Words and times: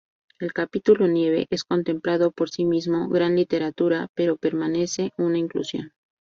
El 0.39 0.51
capítulo 0.51 1.07
"Nieve" 1.07 1.45
es, 1.51 1.63
contemplado 1.63 2.31
por 2.31 2.49
sí 2.49 2.65
mismo, 2.65 3.07
gran 3.07 3.35
literatura, 3.35 4.07
pero 4.15 4.35
permanece 4.35 5.11
una 5.19 5.37
inclusión. 5.37 5.93